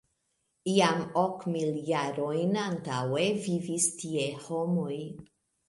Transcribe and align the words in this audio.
Jam 0.69 1.03
ok 1.23 1.45
mil 1.57 1.77
jarojn 1.91 2.57
antaŭe 2.63 3.29
vivis 3.47 3.89
tie 4.03 4.27
homoj. 4.51 5.01